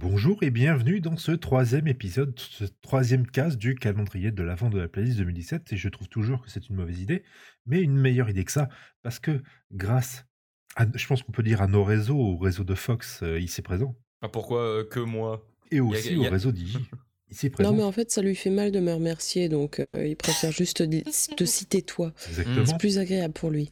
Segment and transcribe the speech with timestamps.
[0.00, 4.78] Bonjour et bienvenue dans ce troisième épisode, ce troisième case du calendrier de l'avant de
[4.78, 5.72] la playlist 2017.
[5.72, 7.24] Et je trouve toujours que c'est une mauvaise idée,
[7.66, 8.68] mais une meilleure idée que ça,
[9.02, 9.42] parce que
[9.72, 10.24] grâce
[10.76, 13.60] à, je pense qu'on peut dire à nos réseaux, au réseau de Fox euh, ici
[13.60, 15.44] présent, Ah, pourquoi euh, que moi?
[15.72, 16.78] Et Y a- aussi y a- au réseau d'Igi
[17.30, 17.72] ici Non, présent.
[17.74, 20.84] mais en fait, ça lui fait mal de me remercier, donc euh, il préfère juste
[21.36, 22.12] te citer toi.
[22.28, 22.66] Exactement.
[22.66, 23.68] C'est plus agréable pour lui.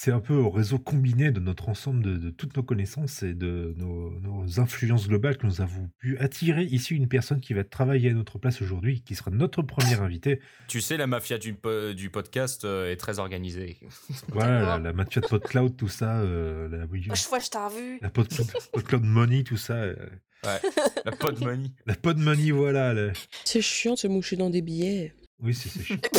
[0.00, 3.34] C'est un peu au réseau combiné de notre ensemble de, de toutes nos connaissances et
[3.34, 7.64] de nos, nos influences globales que nous avons pu attirer ici une personne qui va
[7.64, 10.38] travailler à notre place aujourd'hui, qui sera notre premier invité.
[10.68, 13.76] Tu sais, la mafia du, po- du podcast euh, est très organisée.
[14.28, 17.98] Voilà, la, mafia de PodCloud, tout ça, euh, la, oui, Je vois, je t'ai revu.
[18.00, 19.74] la PodCloud, PodCloud Money, tout ça.
[19.74, 19.96] euh,
[20.44, 20.60] Ouais,
[21.04, 21.72] la pod money.
[21.86, 22.94] la Pod Money, voilà.
[22.94, 23.12] la-
[23.44, 25.12] C'est chiant de se moucher dans des billets.
[25.40, 25.96] Oui, c'est c'est chiant.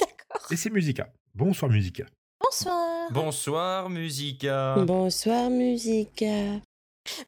[0.00, 0.46] D'accord.
[0.50, 1.12] Et c'est Musica.
[1.34, 2.06] Bonsoir Musica.
[2.48, 3.10] Bonsoir.
[3.10, 4.76] Bonsoir, Musica.
[4.84, 6.60] Bonsoir, Musica.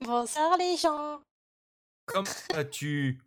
[0.01, 1.21] Bonsoir les gens.
[2.07, 3.19] Comment vas-tu?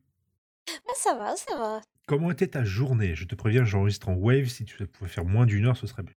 [0.69, 1.81] Ah, ça va, ça va.
[2.07, 3.13] Comment était ta journée?
[3.13, 4.47] Je te préviens, j'enregistre en Wave.
[4.47, 6.13] Si tu pouvais faire moins d'une heure, ce serait bien.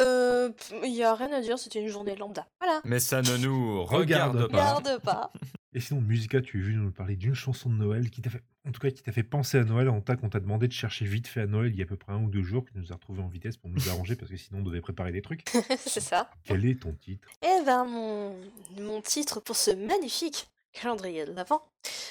[0.00, 0.50] Euh,
[0.84, 2.46] il y a rien à dire, c'était une journée lambda.
[2.60, 2.80] Voilà.
[2.84, 5.32] Mais ça ne nous Regarde regarde, pas.
[5.72, 8.42] Et sinon, Musica, tu es venu nous parler d'une chanson de Noël qui t'a fait,
[8.66, 9.88] en tout cas, qui t'a fait penser à Noël.
[9.88, 11.88] En t'a qu'on t'a demandé de chercher vite fait à Noël il y a à
[11.88, 13.88] peu près un ou deux jours, que tu nous as retrouvé en vitesse pour nous
[13.88, 15.44] arranger parce que sinon on devait préparer des trucs.
[15.78, 16.30] C'est ça.
[16.44, 17.28] Quel est ton titre?
[17.42, 18.36] Eh ben, mon,
[18.78, 21.62] mon titre pour ce magnifique calendrier de l'Avent,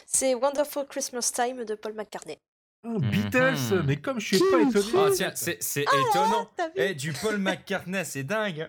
[0.07, 2.39] c'est Wonderful Christmas Time de Paul McCartney.
[2.85, 3.83] Un Beatles Mhm.
[3.85, 4.85] Mais comme je suis pas étonné.
[4.97, 6.49] Ah, tiens, c'est c'est étonnant.
[6.75, 8.67] Eh, du Paul McCartney, c'est dingue.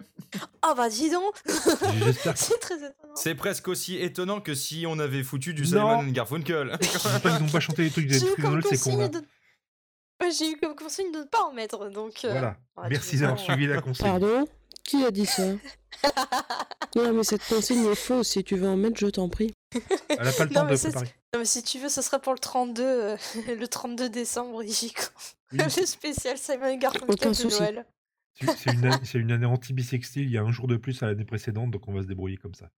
[0.66, 3.14] Oh bah dis donc C'est très étonnant.
[3.16, 5.64] C'est presque aussi étonnant que si on avait foutu du.
[5.64, 6.78] Simon Garfunkel.
[6.80, 9.10] qu'ils n'ont pas chanté les trucs des J'ai eu trucs c'est con
[10.38, 12.24] J'ai eu comme consigne de ne pas en mettre, donc...
[12.24, 12.56] euh, Voilà.
[12.76, 14.06] ouais, Merci d'avoir suivi la consigne.
[14.06, 14.46] Pardon?
[14.84, 15.42] Qui a dit ça?
[16.96, 18.28] Non, mais cette consigne est fausse.
[18.28, 19.52] Si tu veux en mettre, je t'en prie.
[20.08, 21.06] Elle a pas le Non, temps mais de préparer.
[21.32, 23.16] Non, mais si tu veux, ce serait pour le 32, euh,
[23.58, 24.56] le 32 décembre.
[24.56, 24.92] Oui,
[25.52, 27.60] le spécial Simon Garfunkel de souci.
[27.60, 27.86] Noël.
[28.40, 31.06] C'est c'est une, année- une année anti-bisextile, il y a un jour de plus à
[31.06, 32.68] l'année précédente, donc on va se débrouiller comme ça.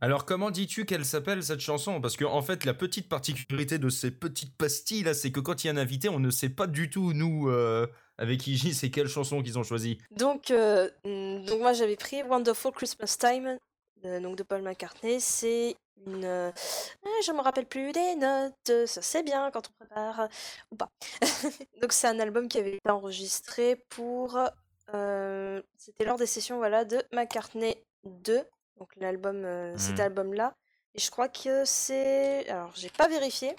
[0.00, 2.00] Alors comment dis-tu qu'elle s'appelle cette chanson?
[2.00, 5.62] Parce que en fait la petite particularité de ces petites pastilles là, c'est que quand
[5.62, 7.86] il y a un invité, on ne sait pas du tout nous euh,
[8.18, 9.98] avec Iji c'est quelle chanson qu'ils ont choisi.
[10.16, 13.58] Donc, euh, donc moi j'avais pris Wonderful Christmas Time
[14.04, 15.20] euh, donc de Paul McCartney.
[15.20, 16.24] C'est une.
[16.24, 16.50] euh,
[17.04, 20.26] ah, je me rappelle plus des notes, ça c'est bien quand on prépare euh,
[20.70, 20.90] ou pas.
[21.82, 24.38] donc c'est un album qui avait été enregistré pour.
[24.94, 28.42] euh, C'était lors des sessions voilà, de McCartney 2,
[28.78, 30.00] donc l'album, euh, cet Mhm.
[30.00, 30.54] album-là.
[30.94, 32.46] Et je crois que c'est.
[32.50, 33.56] Alors, j'ai pas vérifié,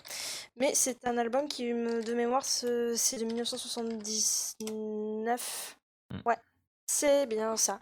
[0.56, 5.78] mais c'est un album qui, me- de mémoire, se- c'est de 1979.
[6.12, 6.18] Mm.
[6.26, 6.38] Ouais,
[6.86, 7.80] c'est bien ça.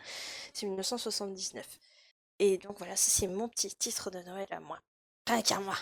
[0.53, 1.68] C'est 1979.
[2.41, 4.79] Et donc voilà, ça, c'est mon petit titre de Noël à moi.
[5.28, 5.75] Rien qu'à moi.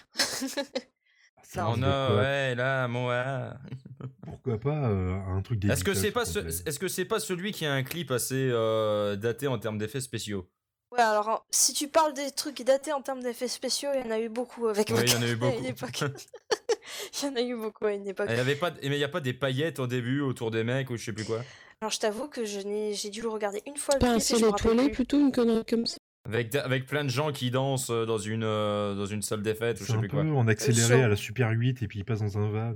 [1.55, 1.71] Non.
[1.71, 3.53] Oh de non, ouais, là, moi.
[4.21, 7.53] Pourquoi pas euh, un truc Est-ce que c'est pas ce- est-ce que c'est pas celui
[7.53, 10.49] qui a un clip assez euh, daté en termes d'effets spéciaux?
[10.91, 14.11] Ouais, alors si tu parles des trucs datés en termes d'effets spéciaux, il y en
[14.11, 15.59] a eu beaucoup avec Oui, il y en a eu à beaucoup.
[15.61, 16.03] une époque.
[17.21, 18.27] Il y en a eu beaucoup à une époque.
[18.31, 20.49] Il y avait pas, de- mais il y a pas des paillettes au début autour
[20.51, 21.41] des mecs ou je sais plus quoi?
[21.81, 24.19] Alors je t'avoue que je n'ai, j'ai dû le regarder une fois le Pas un
[24.19, 25.98] ciel étoilé, plutôt une connerie comme ça?
[26.33, 29.55] Avec, avec plein de gens qui dansent euh, dans une euh, dans une salle des
[29.55, 30.25] fêtes ou je sais un plus peu quoi.
[30.37, 32.73] en accéléré à la Super 8 et puis il passe dans un van.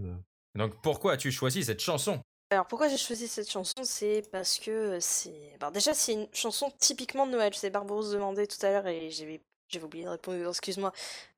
[0.56, 2.20] Donc pourquoi as-tu choisi cette chanson?
[2.52, 3.74] Alors pourquoi j'ai choisi cette chanson?
[3.84, 5.54] C'est parce que c'est.
[5.60, 7.52] Alors déjà, c'est une chanson typiquement de Noël.
[7.56, 10.92] C'est Barbaros demandait tout à l'heure et j'avais j'avais oublié de répondre, excuse-moi.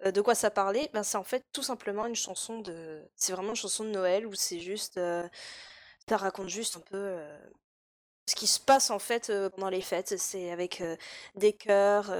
[0.06, 3.02] Euh, de quoi ça parlait ben, C'est en fait tout simplement une chanson de.
[3.16, 4.97] C'est vraiment une chanson de Noël où c'est juste.
[4.97, 5.26] euh,
[6.09, 6.97] Ça raconte juste un peu.
[6.97, 7.38] euh,
[8.28, 10.81] Ce qui se passe en fait pendant les fêtes, c'est avec
[11.36, 12.12] des chœurs,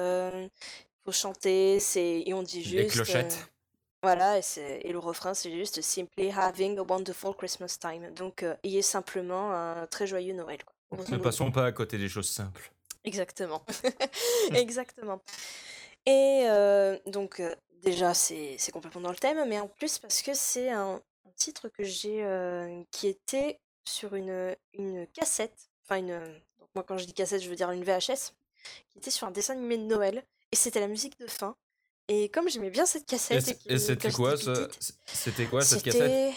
[1.06, 2.76] il faut chanter, c'est et on dit juste.
[2.76, 3.48] Les clochettes.
[4.02, 8.12] voilà, et, le refrain, c'est juste Simply having a wonderful Christmas time.
[8.14, 10.60] Donc, euh, ayez simplement un très joyeux Noël.
[10.64, 11.06] Quoi.
[11.10, 12.72] Ne passons pas à côté des choses simples.
[13.04, 13.64] Exactement.
[14.54, 15.22] Exactement.
[16.06, 20.34] Et euh, donc, euh, déjà, c'est complètement dans le thème, mais en plus, parce que
[20.34, 20.96] c'est un,
[21.26, 22.26] un titre que j'ai
[22.92, 25.70] qui était sur une, une cassette.
[25.86, 26.20] Enfin, une.
[26.60, 28.34] Donc, moi, quand je dis cassette, je veux dire une VHS,
[28.90, 30.24] qui était sur un dessin animé de Noël.
[30.52, 31.56] Et c'était la musique de fin.
[32.08, 33.60] Et comme j'aimais bien cette Et, cassette.
[33.66, 36.02] et c'était quoi j'étais ce- petite, C'était quoi cette cassette?
[36.02, 36.34] C'était.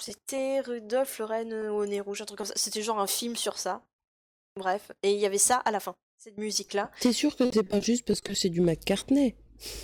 [0.00, 2.54] C'était Rudolph le Reine au nez rouge, un truc comme ça.
[2.56, 3.82] C'était genre un film sur ça.
[4.56, 4.90] Bref.
[5.02, 6.90] Et il y avait ça à la fin, cette musique-là.
[7.00, 9.36] T'es sûr que c'est pas juste parce que c'est du McCartney?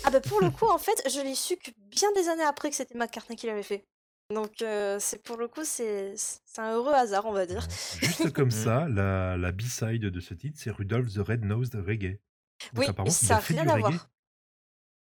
[0.03, 2.69] Ah bah pour le coup, en fait, je l'ai su que bien des années après
[2.69, 3.85] que c'était McCartney qui l'avait fait.
[4.33, 6.13] Donc euh, c'est pour le coup, c'est
[6.57, 7.67] un heureux hasard, on va dire.
[7.99, 8.51] Juste comme Mhm.
[8.51, 12.19] ça, la, la B-side de ce titre, c'est Rudolph the Red-Nosed Reggae.
[12.73, 13.81] Donc Oui, ça a a fait rien à reggae.
[13.89, 14.09] voir.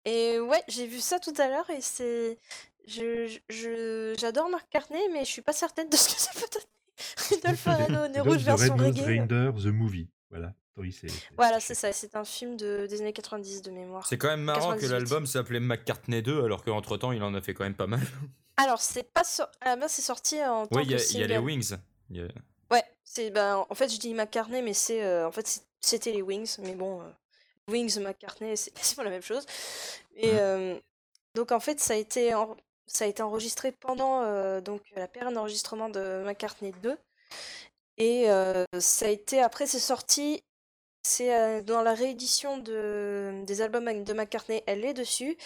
[0.06, 2.38] Et ouais, j'ai vu ça tout à l'heure et c'est.
[2.86, 6.46] Je, je- j'adore Mark Cartney, mais je suis pas certaine de ce que ça peut
[6.52, 6.66] donner.
[7.30, 9.04] Rudolph Et Rouge version Red reggae.
[9.04, 10.08] Rider, The Movie.
[10.30, 10.54] Voilà.
[10.76, 11.08] Oui, c'est.
[11.36, 14.06] Voilà, c'est ça, c'est un film de, des années 90 de mémoire.
[14.06, 14.88] C'est quand même marrant que 98.
[14.92, 18.00] l'album s'appelait McCartney 2 alors qu'entre temps il en a fait quand même pas mal.
[18.56, 19.22] Alors, c'est pas
[19.64, 21.38] la base, c'est sorti en tant Oui, il y, que a- il y a les.
[21.38, 21.76] Wings.
[22.10, 22.28] Il y a-
[22.70, 26.22] Ouais, c'est ben en fait je dis McCartney mais c'est euh, en fait c'était les
[26.22, 27.04] Wings mais bon euh,
[27.68, 29.44] Wings McCartney c'est c'est pas la même chose.
[30.14, 30.78] Et euh,
[31.34, 32.56] donc en fait ça a été en-
[32.86, 36.96] ça a été enregistré pendant euh, donc la période d'enregistrement de McCartney 2
[37.98, 40.42] et euh, ça a été après c'est sorti
[41.02, 45.36] c'est euh, dans la réédition de des albums de McCartney elle est dessus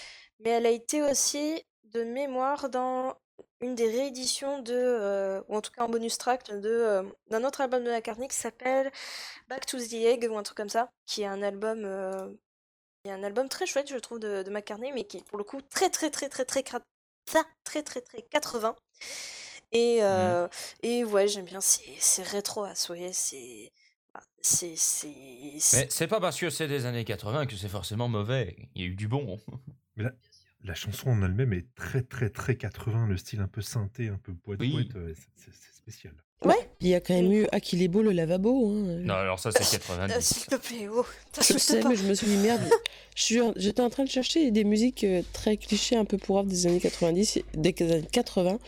[0.41, 3.15] mais elle a été aussi de mémoire dans
[3.61, 7.45] une des rééditions de, euh, ou en tout cas en bonus track, de, euh, d'un
[7.45, 8.91] autre album de McCartney qui s'appelle
[9.49, 12.29] Back to the Egg ou un truc comme ça, qui est un album, euh,
[13.05, 15.39] qui est un album très chouette, je trouve, de, de McCartney, mais qui est pour
[15.39, 16.65] le coup très très très très très
[17.27, 18.77] ça, très très très 80.
[19.73, 20.49] Et, euh,
[20.83, 23.73] et ouais, j'aime bien, c'est, c'est rétro à souhait, c'est.
[24.15, 24.75] Ah, C'est.
[25.75, 28.57] Mais c'est pas parce que c'est des années 80 que c'est forcément mauvais.
[28.75, 29.41] Il y a eu du bon.
[30.63, 33.07] La chanson en elle-même est très, très, très 80.
[33.07, 34.89] Le style un peu synthé, un peu boîte Oui.
[34.97, 36.15] euh, c'est- spécial.
[36.43, 38.71] Ouais, Il y a quand même eu Ah qu'il est beau le lavabo.
[38.71, 39.01] Hein.
[39.03, 40.21] Non, alors ça c'est euh, 90.
[40.21, 41.05] s'il te plaît, oh,
[41.39, 41.91] Je sais, pas.
[41.91, 42.63] mais je me suis dit merde.
[43.17, 46.17] je suis en- J'étais en train de chercher des musiques euh, très clichés, un peu
[46.17, 48.59] pourraves des années 90, des années 80.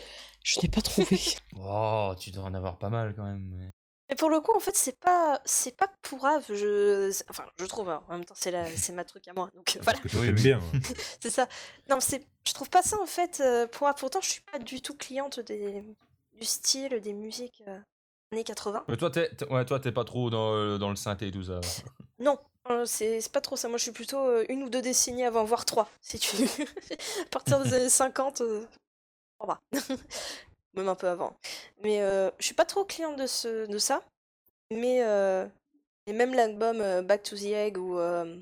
[0.45, 1.19] Je n'ai pas trouvé.
[1.59, 3.71] Oh, tu dois en avoir pas mal quand même.
[4.09, 6.45] Mais- Mais pour le coup, en fait, c'est pas, c'est pas pourrave.
[6.49, 7.89] Je, enfin, je trouve.
[7.91, 8.03] hein.
[8.09, 9.51] En même temps, c'est la, c'est ma truc à moi.
[9.55, 10.59] Donc euh, voilà, Oui, bien.
[10.59, 10.79] hein.
[11.21, 11.49] c'est ça.
[11.91, 13.41] Non, c'est, je trouve pas ça en fait.
[13.45, 15.83] euh, pour, pourtant, je suis pas du tout cliente des,
[16.35, 17.79] du style des musiques euh,
[18.33, 18.85] années 80.
[18.89, 21.33] Mais toi, t'es t'es- ouais, toi, t'es pas trop dans, euh, dans le synthé et
[21.33, 21.61] tout ça.
[22.19, 22.39] Non,
[22.87, 23.69] c'est, c'est pas trop ça.
[23.69, 26.35] Moi, je suis plutôt une ou deux décennies avant, voire trois, si tu.
[27.23, 28.65] à partir des années 50, euh,
[29.39, 29.61] on va.
[30.77, 31.37] Même un peu avant.
[31.83, 34.03] Mais euh, je suis pas trop cliente de ce, de ça.
[34.71, 35.47] Mais euh,
[36.09, 38.37] même l'album euh, Back to the Egg ou, euh,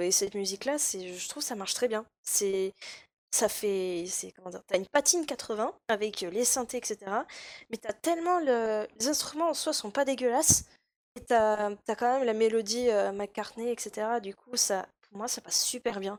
[0.00, 2.06] et cette musique-là, je trouve ça marche très bien.
[2.22, 2.72] C'est,
[3.32, 6.98] ça fait, c'est comment dire, t'as une patine 80 avec les synthés, etc.
[7.70, 10.64] Mais t'as tellement le, les instruments en soi sont pas dégueulasses.
[11.16, 14.20] Et t'as, t'as quand même la mélodie McCartney, etc.
[14.22, 16.18] Du coup, ça, pour moi, ça passe super bien.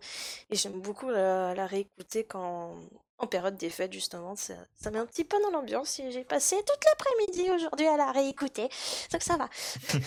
[0.50, 2.76] Et j'aime beaucoup la réécouter quand,
[3.20, 4.36] en période des fêtes, justement.
[4.36, 6.00] Ça, ça met un petit peu dans l'ambiance.
[6.00, 8.70] Et j'ai passé toute l'après-midi aujourd'hui à la réécouter.
[9.12, 9.50] Donc ça va.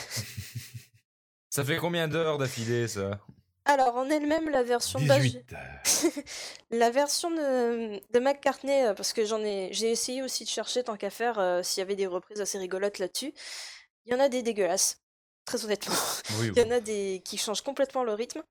[1.53, 3.19] Ça fait combien d'heures d'affilée ça?
[3.65, 5.55] Alors, en elle-même, la version de base- 18.
[6.71, 10.85] La version de, de McCartney, euh, parce que j'en ai, j'ai essayé aussi de chercher
[10.85, 13.35] tant qu'à faire euh, s'il y avait des reprises assez rigolotes là-dessus.
[14.07, 15.01] Il y en a des dégueulasses,
[15.45, 15.95] très honnêtement.
[16.39, 18.43] Oui, Il y en a des qui changent complètement le rythme.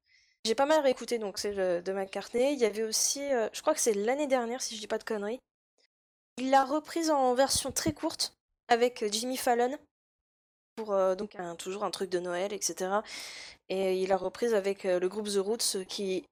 [0.45, 2.53] J'ai pas mal réécouté donc c'est le de McCartney.
[2.53, 4.97] Il y avait aussi, euh, je crois que c'est l'année dernière si je dis pas
[4.97, 5.39] de conneries.
[6.38, 8.33] Il l'a reprise en version très courte
[8.68, 9.77] avec euh, Jimmy Fallon
[10.75, 13.03] pour euh, donc un- toujours un truc de Noël, etc.
[13.69, 16.25] Et il l'a reprise avec euh, le groupe The Roots qui,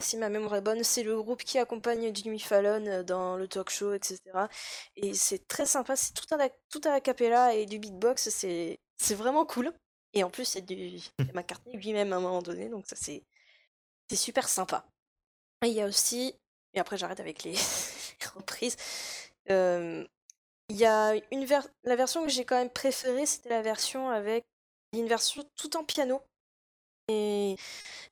[0.00, 3.70] si ma mémoire est bonne, c'est le groupe qui accompagne Jimmy Fallon dans le talk
[3.70, 4.48] show, etc.
[4.96, 8.78] Et c'est très sympa, c'est tout un tout à cappella et du beatbox, c'est
[9.14, 9.72] vraiment cool.
[10.12, 12.86] Et en plus, c'est du il y a McCartney lui-même à un moment donné, donc
[12.86, 13.22] ça c'est
[14.08, 14.84] c'est super sympa.
[15.62, 16.34] Et il y a aussi,
[16.74, 17.54] et après j'arrête avec les,
[18.34, 18.76] reprises,
[19.48, 21.46] il y a une
[21.84, 24.44] la version que j'ai quand même préférée, c'était la version avec
[24.92, 26.22] une version tout en piano
[27.08, 27.56] et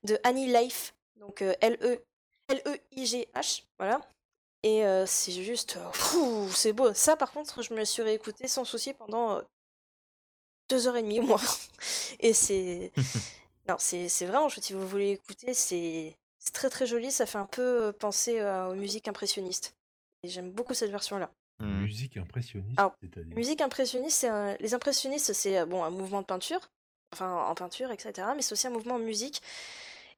[0.04, 2.04] de Annie Life, donc L-E
[2.48, 4.00] L-E-I-G-H, voilà.
[4.62, 5.78] Et c'est juste,
[6.54, 6.92] c'est beau.
[6.92, 9.40] Ça, par contre, je me suis réécouté sans souci pendant
[10.68, 11.40] deux heures et demie, moi.
[12.20, 12.92] Et c'est,
[13.68, 14.64] non, c'est c'est vraiment chouette.
[14.64, 17.10] Si vous voulez écouter, c'est c'est très très joli.
[17.12, 19.76] Ça fait un peu euh, penser euh, aux musiques impressionnistes.
[20.24, 21.30] Et j'aime beaucoup cette version-là.
[21.60, 21.82] Hmm.
[21.82, 23.36] Musique impressionniste, Alors, c'est-à-dire?
[23.36, 26.60] Musique impressionniste, c'est un- les impressionnistes, c'est euh, bon un mouvement de peinture,
[27.12, 28.34] enfin en peinture, etc.
[28.34, 29.42] Mais c'est aussi un mouvement en musique.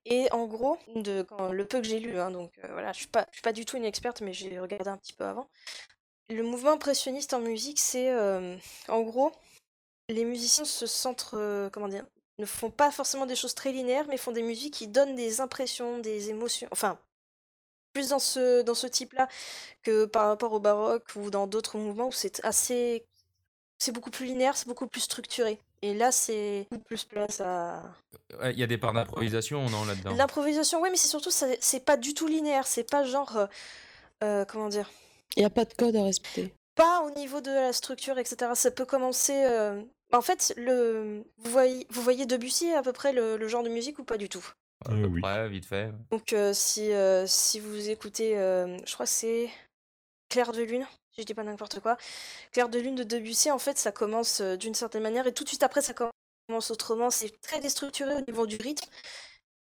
[0.07, 2.99] Et en gros, de quand, le peu que j'ai lu, hein, donc euh, voilà, je
[2.99, 5.25] suis pas, je suis pas du tout une experte, mais j'ai regardé un petit peu
[5.25, 5.49] avant.
[6.31, 8.57] Le mouvement impressionniste en musique, c'est euh,
[8.89, 9.33] en gros,
[10.09, 12.07] les musiciens se centrent, euh, comment dire,
[12.39, 15.41] ne font pas forcément des choses très linéaires, mais font des musiques qui donnent des
[15.41, 16.99] impressions, des émotions, enfin
[17.93, 19.29] plus dans ce dans ce type-là
[19.85, 23.05] que par rapport au baroque ou dans d'autres mouvements où c'est assez
[23.79, 25.59] c'est beaucoup plus linéaire, c'est beaucoup plus structuré.
[25.83, 27.83] Et là, c'est beaucoup plus place à
[28.51, 30.15] Il y a des parts d'improvisation, non, là-dedans?
[30.15, 30.81] L'improvisation.
[30.81, 32.67] Ouais, mais c'est surtout ça- c'est pas du tout linéaire.
[32.67, 33.47] C'est pas genre euh,
[34.23, 34.91] euh, comment dire,
[35.37, 36.55] Il n'y a pas de code à respecter.
[36.75, 38.53] pas au niveau de la structure, etc.
[38.55, 39.45] Ça peut commencer.
[39.45, 39.83] euh,
[40.15, 43.69] En fait, le vous voyez vous voyez Debussy à peu près le, le genre de
[43.69, 44.47] musique ou pas du tout?
[44.87, 45.21] À Euh, peu oui.
[45.21, 45.93] près, vite fait.
[46.11, 49.51] Donc euh, si, euh, si vous écoutez, euh, je crois que c'est
[50.29, 51.97] Clair de Lune, si je dis pas n'importe quoi.
[52.53, 55.45] Clair de Lune de Debussy, en fait, ça commence euh, d'une certaine manière et tout
[55.45, 57.11] de suite après, ça commence autrement.
[57.11, 58.89] C'est très déstructuré au niveau du rythme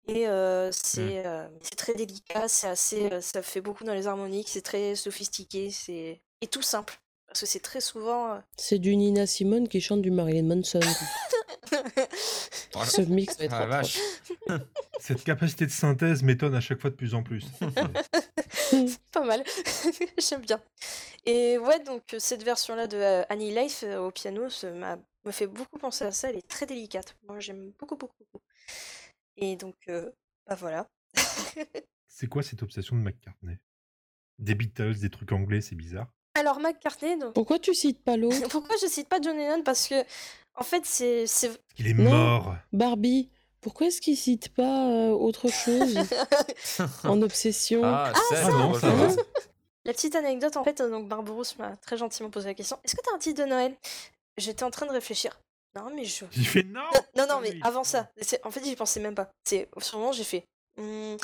[0.07, 4.49] et euh, c'est euh, très délicat, c'est assez, euh, ça fait beaucoup dans les harmoniques,
[4.49, 7.00] c'est très sophistiqué, c'est et tout simple
[7.31, 8.33] parce que c'est très souvent.
[8.33, 10.81] euh, C'est du Nina Simone qui chante du Marilyn Manson.
[12.85, 13.97] Ce mix va être Ah, la atroce.
[14.47, 14.59] vache.
[14.99, 17.45] Cette capacité de synthèse m'étonne à chaque fois de plus en plus.
[19.11, 19.43] pas mal,
[20.17, 20.61] j'aime bien.
[21.25, 24.97] Et ouais, donc euh, cette version-là de euh, Annie Life euh, au piano ça m'a-
[25.25, 27.15] me fait beaucoup penser à ça, elle est très délicate.
[27.27, 28.43] Moi j'aime beaucoup, beaucoup, beaucoup.
[29.37, 30.09] Et donc, euh,
[30.47, 30.87] bah voilà.
[32.07, 33.57] C'est quoi cette obsession de McCartney?
[34.39, 36.11] Des Beatles, des trucs anglais, c'est bizarre.
[36.33, 37.33] Alors McCartney, donc...
[37.33, 38.47] Pourquoi tu cites pas l'autre?
[38.49, 39.63] Pourquoi je cite pas John Lennon?
[39.63, 39.95] Parce que,
[40.55, 41.27] en fait, c'est.
[41.27, 42.09] c'est- Il est Non.
[42.11, 42.55] mort.
[42.71, 45.97] Barbie, pourquoi est-ce qu'il cite pas euh, autre chose?
[47.03, 49.07] En obsession Ah, c'est Ah non, ça va.
[49.85, 52.95] La petite anecdote, en fait, euh, donc Barberousse m'a très gentiment posé la question est-ce
[52.95, 53.75] que t'as un titre de Noël?
[54.37, 55.39] J'étais en train de réfléchir.
[55.75, 56.25] Non, mais je.
[56.31, 56.81] J'ai fait non
[57.17, 58.09] Non, non, mais avant ça,
[58.43, 59.29] en fait, j'y pensais même pas.
[59.43, 60.43] C'est sur le moment, j'ai fait.
[60.77, 61.15] Hmm,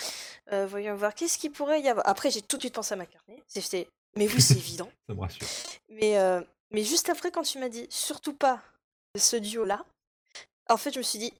[0.51, 2.07] euh, voyons voir, qu'est-ce qu'il pourrait y avoir?
[2.07, 3.41] Après, j'ai tout de suite pensé à McCartney.
[3.47, 3.87] C'était.
[4.17, 4.89] Mais oui, c'est évident.
[5.07, 5.47] Ça me rassure.
[5.89, 8.61] Mais, euh, mais juste après, quand tu m'as dit surtout pas
[9.17, 9.85] ce duo-là,
[10.69, 11.33] en fait, je me suis dit.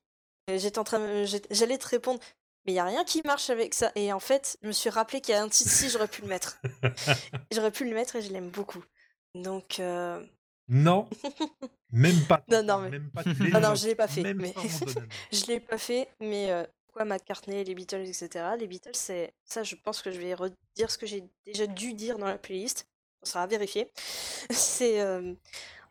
[0.50, 1.26] euh, J'étais en train.
[1.52, 2.20] J'allais te répondre.
[2.66, 3.92] Mais il y a rien qui marche avec ça.
[3.96, 6.22] Et en fait, je me suis rappelé qu'il y a un titre si j'aurais pu
[6.22, 6.60] le mettre.
[7.52, 8.84] J'aurais pu le mettre et je l'aime beaucoup.
[9.36, 9.80] Donc.
[9.80, 10.22] euh,
[10.68, 11.08] Non,
[11.94, 12.44] même pas.
[12.50, 14.54] Non, non, mais- Même pas Ah non, je l'ai pas fait, Même mais-.
[15.32, 16.66] Je l'ai pas fait, mais euh,
[16.98, 18.56] pourquoi McCartney, les Beatles, etc.
[18.58, 21.94] Les Beatles, c'est ça, je pense que je vais redire ce que j'ai déjà dû
[21.94, 22.88] dire dans la playlist.
[23.22, 23.92] Ça sera à vérifier.
[24.50, 25.34] C'est euh,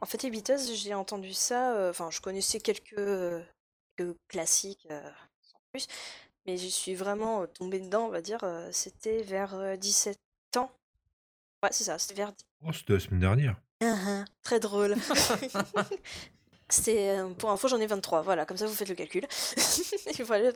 [0.01, 1.77] en fait les Beatles, j'ai entendu ça.
[1.77, 3.41] euh, Enfin, je connaissais quelques, euh,
[3.97, 4.89] quelques classiques
[5.43, 5.87] sans plus,
[6.47, 8.41] mais je suis vraiment tombée dedans, on va dire.
[8.73, 10.19] C'était vers euh, 17
[10.57, 10.73] ans.
[11.63, 11.99] Ouais, c'est ça.
[11.99, 12.33] C'était vers
[12.65, 13.57] Oh, c'était la semaine dernière.
[13.81, 14.97] Uhum, Très drôle.
[16.69, 18.23] C'est pour info, j'en ai 23.
[18.23, 19.25] Voilà, comme ça vous faites le calcul.
[20.19, 20.51] Et voilà.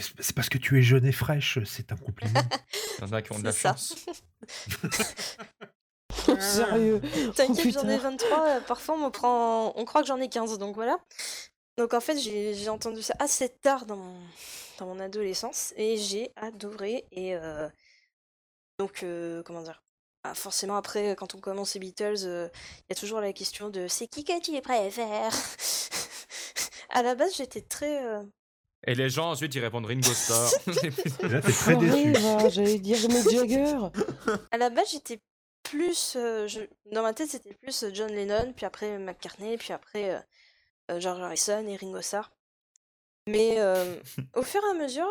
[0.00, 2.40] C'est parce que tu es jeune et fraîche, c'est un compliment.
[2.98, 3.76] Il y en a qui ont de la ça.
[3.76, 3.94] chance.
[6.40, 7.00] Sérieux
[7.34, 8.10] T'inquiète, j'en ai putain.
[8.10, 8.48] 23.
[8.48, 10.58] euh, Parfois, on me prend, on croit que j'en ai 15.
[10.58, 10.98] Donc voilà.
[11.76, 14.16] Donc en fait, j'ai entendu ça assez tard dans mon,
[14.78, 17.06] dans mon adolescence et j'ai adoré.
[17.12, 17.68] Et euh,
[18.78, 19.82] donc, euh, comment dire
[20.24, 22.48] Ah, Forcément, après, quand on commence les Beatles, euh,
[22.80, 25.32] il y a toujours la question de c'est qui que tu préfères?
[26.90, 28.04] À la base, j'étais très.
[28.86, 30.50] Et les gens ensuite ils répondent Ringo Starr.
[31.22, 32.12] Et là, t'es très déçu.
[32.16, 33.76] Hein, J'allais dire Mick Jagger.
[34.50, 35.20] À la base, j'étais
[35.62, 36.14] plus.
[36.16, 36.60] euh, je-
[36.92, 40.22] Dans ma tête, c'était plus euh, John Lennon, puis après McCartney, puis après
[40.90, 42.30] euh, George Harrison et Ringo Starr.
[43.26, 43.96] Mais euh,
[44.34, 45.08] au fur et à mesure,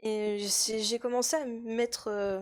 [0.00, 0.38] et
[0.78, 2.40] j'ai commencé à mettre euh,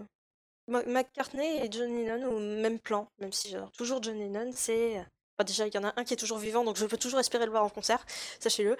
[0.69, 4.51] McCartney et John Lennon au même plan, même si j'adore toujours John Lennon.
[4.55, 5.03] C'est.
[5.39, 7.21] Enfin, déjà, il y en a un qui est toujours vivant, donc je peux toujours
[7.21, 8.05] espérer le voir en concert,
[8.41, 8.77] sachez-le.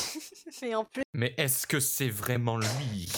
[0.62, 1.02] Mais en plus.
[1.14, 3.08] Mais est-ce que c'est vraiment lui?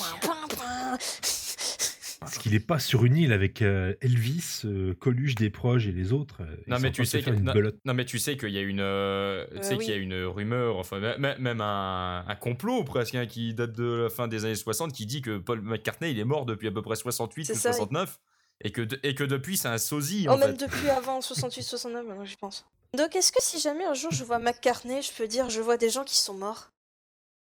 [2.21, 5.93] Parce qu'il est pas sur une île avec euh, Elvis, euh, Coluche, des proches et
[5.93, 6.43] les autres.
[6.43, 9.47] euh, Non mais tu sais que- non, mais tu sais qu'il y a une euh,
[9.53, 12.85] tu Euh, sais qu'il y a une rumeur enfin mê- mê- même un, un complot
[12.85, 16.11] presque hein, qui date de la fin des années 60 qui dit que Paul McCartney
[16.11, 18.21] il est mort depuis à peu près 68 C'est ou ça, il- 69
[18.63, 20.67] et que de- et que depuis c'est un sosie Oh, en même fait.
[20.67, 22.67] depuis avant 68-69, maintenant j'y pense.
[22.97, 25.77] Donc, est-ce que si jamais un jour je vois McCartney, je peux dire je vois
[25.77, 26.71] des gens qui sont morts?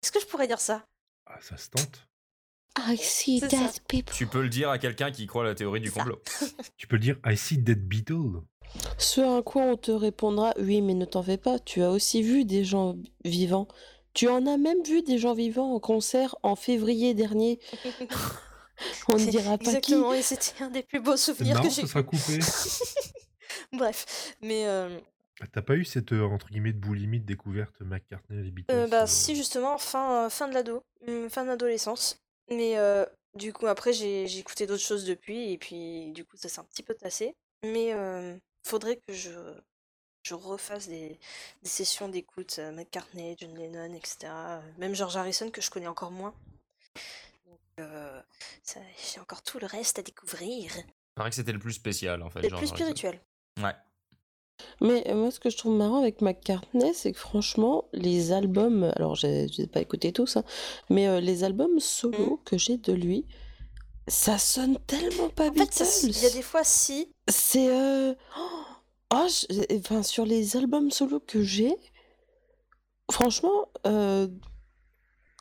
[0.03, 0.86] Est-ce que je pourrais dire ça?
[1.25, 2.08] Ah, ça se tente.
[2.77, 4.15] I see dead people.
[4.15, 6.22] Tu peux le dire à quelqu'un qui croit à la théorie du complot.
[6.77, 8.41] Tu peux le dire I see dead Beetle.
[8.98, 12.22] Ce à quoi on te répondra oui, mais ne t'en fais pas, tu as aussi
[12.22, 13.68] vu des gens vivants.
[14.13, 17.60] Tu en as même vu des gens vivants en concert en février dernier.
[19.10, 19.70] On ne dira pas qui.
[19.70, 21.82] Exactement, et c'était un des plus beaux souvenirs que j'ai.
[21.82, 22.39] ça sera coupé.
[23.74, 25.00] Bref, mais euh,
[25.41, 28.51] Ah, T'as pas eu cette euh, entre guillemets de boulimie de découverte McCartney et les
[28.51, 32.19] Beatles euh, bah euh, si justement fin euh, fin de l'ado, hum, fin de l'adolescence.
[32.50, 33.05] Mais euh,
[33.36, 36.60] du coup après j'ai j'ai écouté d'autres choses depuis et puis du coup ça s'est
[36.60, 37.34] un petit peu tassé.
[37.63, 39.29] Mais euh, faudrait que je
[40.24, 41.17] je refasse des,
[41.63, 44.31] des sessions d'écoute euh, McCartney, John Lennon, etc.
[44.77, 46.34] Même George Harrison que je connais encore moins.
[47.46, 48.22] Donc euh,
[48.63, 48.81] ça-
[49.13, 50.72] j'ai encore tout le reste à découvrir.
[50.77, 50.84] Il
[51.15, 52.41] paraît que c'était le plus spécial en fait.
[52.41, 52.86] C'est George plus Harrison.
[52.96, 53.22] spirituel.
[53.62, 53.74] Ouais.
[54.82, 58.92] Mais euh, moi, ce que je trouve marrant avec McCartney, c'est que franchement, les albums,
[58.96, 60.44] alors j'ai j'ai pas écouté tous, hein,
[60.89, 63.25] mais euh, les albums solo que j'ai de lui,
[64.08, 66.36] ça sonne tellement pas En fait, ça s- il y a Beatles.
[66.36, 67.10] des fois si.
[67.30, 67.70] C'est.
[67.70, 68.13] euh,
[69.12, 71.75] Oh, je- enfin, sur les albums solo que j'ai,
[73.12, 74.28] franchement, euh,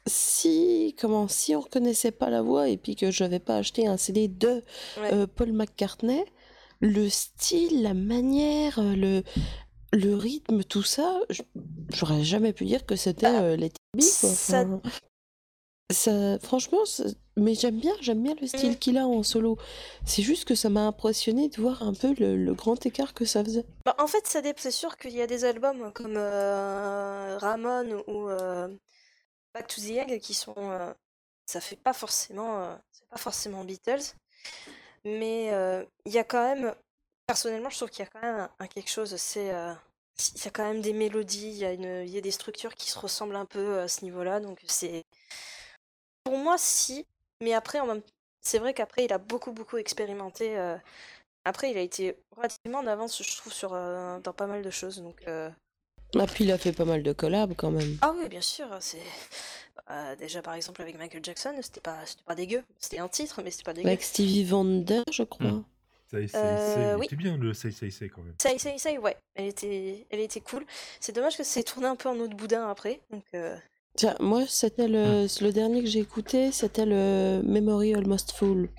[0.06, 3.86] si, comment, si on reconnaissait pas la voix et puis que je n'avais pas acheté
[3.86, 4.62] un CD de
[5.00, 5.26] Ouais.
[5.26, 6.24] Paul McCartney,
[6.80, 9.22] le style, la manière, euh, le,
[9.92, 11.20] le rythme, tout ça,
[11.92, 13.68] j'aurais jamais pu dire que c'était Bah, euh,
[14.00, 14.28] ça-
[14.62, 14.80] Enfin,
[15.90, 16.82] ça- franchement,
[17.36, 18.76] mais j'aime bien, j'aime bien le style Mm.
[18.76, 19.56] qu'il a en solo.
[20.04, 23.24] C'est juste que ça m'a impressionné de voir un peu le, le grand écart que
[23.24, 23.64] ça faisait.
[23.84, 28.28] Bah, en fait, ça c'est sûr qu'il y a des albums comme euh, Ramon ou
[28.28, 28.68] euh,
[29.54, 30.54] Back to the Egg qui sont.
[31.46, 32.76] ça fait pas forcément.
[32.92, 34.14] c'est pas forcément Beatles.
[35.18, 36.74] Mais euh, il y a quand même.
[37.26, 39.16] Personnellement, je trouve qu'il y a quand même un, quelque chose.
[39.16, 39.54] C'est.
[39.54, 39.74] euh,
[40.36, 42.30] il y a quand même des mélodies, il y a, une, il y a des
[42.32, 44.40] structures qui se ressemblent un peu à ce niveau-là.
[44.40, 45.04] Donc c'est.
[46.24, 47.06] Pour moi, si.
[47.42, 48.02] Mais après, en même
[48.40, 50.56] c'est vrai qu'après, il a beaucoup, beaucoup expérimenté.
[50.58, 50.76] euh,
[51.44, 54.70] Après, il a été relativement en avance, je trouve, sur, euh, dans pas mal de
[54.70, 55.02] choses.
[55.02, 55.50] Donc, euh,
[56.16, 57.98] Ah, puis il a fait pas mal de collabs quand même.
[58.00, 58.66] Ah oui, bien sûr.
[58.80, 58.98] C'est
[59.90, 62.62] euh, déjà par exemple avec Michael Jackson, c'était pas, c'était pas dégueu.
[62.78, 63.88] C'était un titre, mais c'était pas dégueu.
[63.88, 65.46] Avec Stevie Wonder, je crois.
[65.46, 65.64] Mm.
[66.10, 67.06] Ça, ça, Euh, ça, oui.
[67.08, 68.34] C'était bien le say, say, say quand même.
[68.38, 70.64] Ça, ça, ça, ouais, elle était, elle était cool.
[71.00, 73.00] C'est dommage que c'est tourné un peu en autre boudin après.
[73.10, 73.56] Donc, euh,
[73.96, 78.70] Tiens, moi, c'était le, le dernier que j'ai écouté, c'était le Memory Almost Full.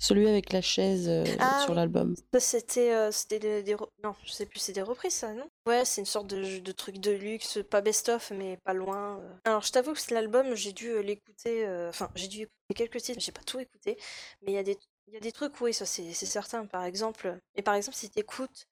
[0.00, 2.14] Celui avec la chaise euh, Ah sur l'album.
[2.38, 5.46] c'était, euh, c'était des, non, je sais plus, c'est des reprises ça, non?
[5.66, 9.18] Ouais, c'est une sorte de, de truc de luxe, pas best-of, mais pas loin.
[9.20, 9.34] euh.
[9.44, 13.18] Alors, je t'avoue que c'est l'album, j'ai dû l'écouter, enfin, j'ai dû écouter quelques titres,
[13.18, 13.98] mais j'ai pas tout écouté.
[14.42, 14.78] Mais il y a des,
[15.08, 16.66] il y a des trucs, oui, ça c'est c'est certain.
[16.66, 18.66] Par exemple, et par exemple, si t'écoutes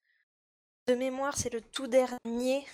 [0.89, 2.67] de mémoire, c'est le tout dernier.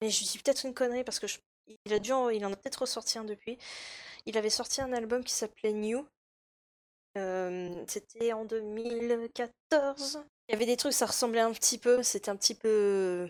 [0.00, 1.38] Mais je dis peut-être une connerie parce que je-
[1.84, 3.58] il a dû, en- il en a peut-être ressorti un depuis.
[4.26, 6.06] Il avait sorti un album qui s'appelait New.
[7.86, 10.24] C'était en 2014.
[10.48, 13.28] Il y avait des trucs, ça ressemblait un petit peu, c'était un petit peu,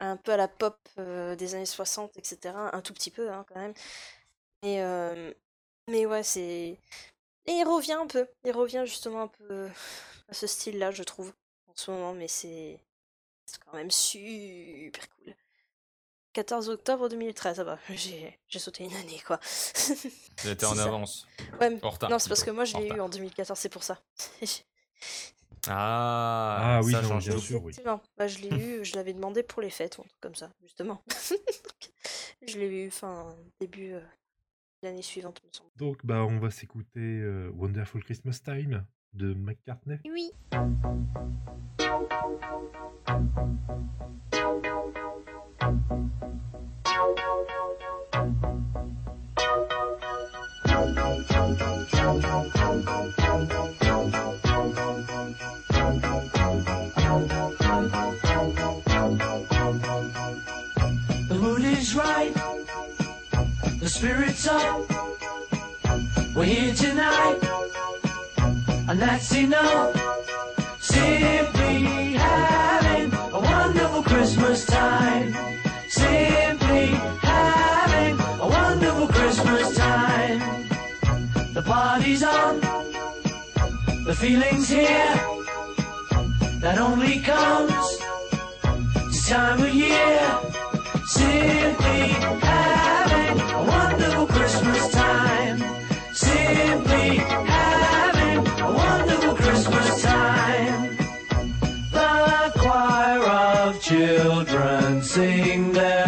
[0.00, 2.54] un peu à la pop euh, des années 60, etc.
[2.72, 3.74] Un tout petit peu, hein, quand même.
[4.62, 4.82] Mais,
[5.88, 6.78] mais ouais, c'est.
[7.46, 8.26] Et il revient un peu.
[8.44, 9.68] Il revient justement un peu
[10.28, 11.32] à ce style-là, je trouve,
[11.68, 12.14] en ce moment.
[12.14, 12.80] Mais c'est.
[13.46, 15.34] C'est quand même super cool.
[16.32, 17.78] 14 octobre 2013, ça va.
[17.90, 19.40] J'ai j'ai sauté une année, quoi.
[20.44, 20.84] Il était en ça.
[20.84, 21.26] avance.
[21.60, 22.08] Ouais, mais- En retard.
[22.10, 24.00] non, c'est parce que moi je l'ai eu en 2014, c'est pour ça.
[25.68, 27.40] Ah, Ah oui, ça non, change bien tout.
[27.42, 27.62] sûr.
[27.62, 27.74] oui.
[28.16, 30.50] Bah, je l'ai eu, je l'avais demandé pour les fêtes ou un truc comme ça,
[30.62, 31.02] justement.
[32.46, 35.68] Je l'ai eu fin début euh, de l'année suivante, me semble.
[35.76, 39.98] Donc, bah, on va s'écouter euh, Wonderful Christmas Time de McCartney.
[40.06, 40.32] Oui.
[45.60, 45.68] The
[61.38, 62.32] mood is right.
[63.80, 64.80] The spirit's up.
[66.34, 67.38] We're here tonight.
[68.88, 69.94] And that's enough.
[70.80, 71.59] Simply
[84.10, 85.14] The feeling's here.
[86.58, 87.98] That only comes
[89.06, 90.20] this time of year.
[91.06, 92.08] Simply
[92.42, 95.58] having a wonderful Christmas time.
[96.12, 100.96] Simply having a wonderful Christmas time.
[101.92, 105.99] The choir of children sing their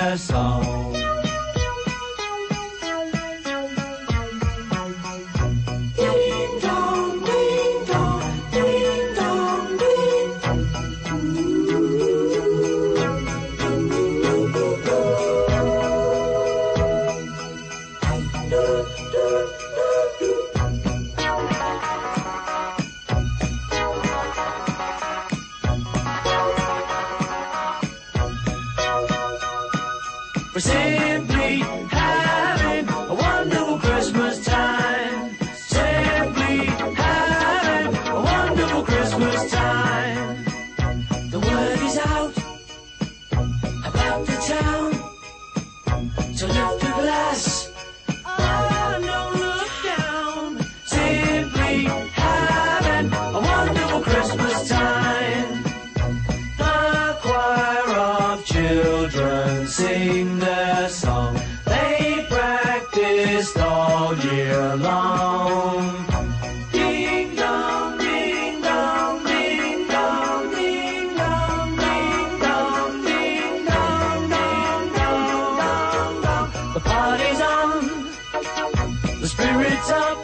[79.53, 80.19] spirits up.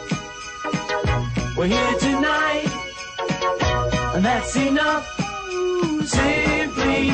[1.55, 2.67] We're here tonight,
[4.15, 5.05] and that's enough.
[6.05, 7.11] Simply